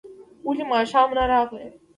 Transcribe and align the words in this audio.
ولي 0.45 0.63
ماښام 0.71 1.09
نه 1.17 1.23
راغلې؟ 1.31 1.67